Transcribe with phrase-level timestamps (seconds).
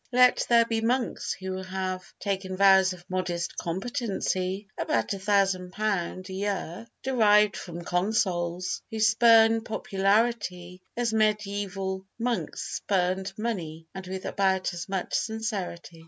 [0.11, 6.87] Let there be monks who have taken vows of modest competency (about £1000 a year,
[7.03, 15.13] derived from consols), who spurn popularity as medieval monks spurned money—and with about as much
[15.13, 15.99] sincerity.